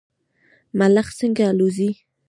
[0.77, 1.89] ملخ څنګه الوځي؟